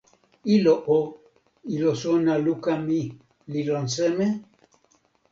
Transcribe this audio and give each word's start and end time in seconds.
ilo 0.55 0.73
o, 0.95 0.99
ilo 1.75 1.91
sona 2.01 2.33
luka 2.45 2.73
mi 2.85 3.01
li 3.51 3.61
lon 3.69 3.85
seme? 3.95 4.27